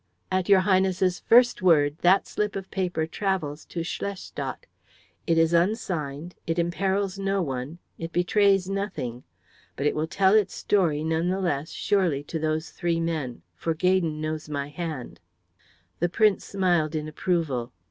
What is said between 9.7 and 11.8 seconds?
But it will tell its story none the less